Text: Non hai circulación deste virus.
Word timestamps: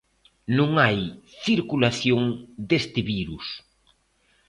Non 0.57 0.71
hai 0.83 0.99
circulación 1.45 2.21
deste 2.69 3.01
virus. 3.13 3.47